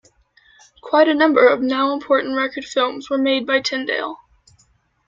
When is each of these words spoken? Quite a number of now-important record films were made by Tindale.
Quite 0.81 1.07
a 1.09 1.13
number 1.13 1.47
of 1.47 1.61
now-important 1.61 2.35
record 2.35 2.65
films 2.65 3.07
were 3.11 3.19
made 3.19 3.45
by 3.45 3.59
Tindale. 3.59 4.15